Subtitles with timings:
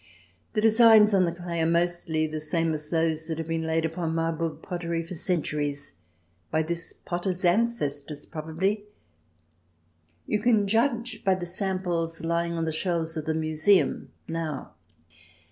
[0.53, 3.85] The designs on the clay are mostly the same as those that have been laid
[3.85, 5.93] upon Marburg pottery for centuries,
[6.49, 8.85] by this potter's ancestors probably.
[10.25, 14.73] You can judge by the samples lying on the shelves of the Museum now.